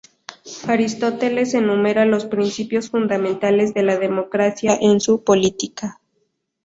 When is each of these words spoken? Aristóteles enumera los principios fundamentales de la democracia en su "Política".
Aristóteles 0.67 1.53
enumera 1.53 2.05
los 2.05 2.25
principios 2.25 2.89
fundamentales 2.89 3.75
de 3.75 3.83
la 3.83 3.97
democracia 3.99 4.75
en 4.81 4.99
su 4.99 5.23
"Política". 5.23 5.99